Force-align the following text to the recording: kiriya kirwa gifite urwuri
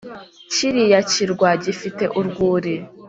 kiriya 0.53 0.99
kirwa 1.11 1.49
gifite 1.63 2.03
urwuri 2.19 2.75